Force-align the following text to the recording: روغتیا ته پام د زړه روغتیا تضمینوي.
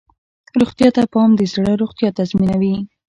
روغتیا 0.59 0.89
ته 0.95 1.03
پام 1.13 1.29
د 1.35 1.41
زړه 1.53 1.71
روغتیا 1.81 2.09
تضمینوي. 2.17 2.75